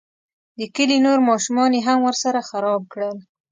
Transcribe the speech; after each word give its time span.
د 0.59 0.61
کلي 0.75 0.97
نور 1.05 1.19
ماشومان 1.29 1.71
یې 1.77 1.81
هم 1.87 1.99
ورسره 2.07 2.45
خراب 2.49 2.81
کړل. 2.93 3.15